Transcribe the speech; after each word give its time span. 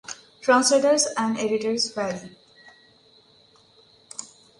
Translators 0.41 1.05
and 1.15 1.37
editors 1.37 1.93
vary. 1.93 2.35